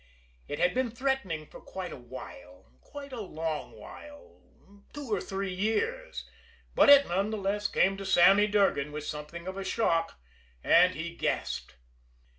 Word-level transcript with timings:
It 0.47 0.57
had 0.57 0.73
been 0.73 0.89
threatening 0.89 1.45
for 1.45 1.61
quite 1.61 1.93
a 1.93 1.95
while, 1.95 2.71
quite 2.81 3.13
a 3.13 3.21
long 3.21 3.73
while, 3.73 4.41
two 4.95 5.13
or 5.13 5.21
three 5.21 5.53
years, 5.53 6.27
but 6.73 6.89
it 6.89 7.07
none 7.07 7.29
the 7.29 7.37
less 7.37 7.67
came 7.67 7.97
to 7.97 8.03
Sammy 8.07 8.47
Durgan 8.47 8.91
with 8.91 9.03
something 9.05 9.45
of 9.47 9.57
a 9.57 9.63
shock, 9.63 10.19
and 10.63 10.95
he 10.95 11.15
gasped. 11.15 11.75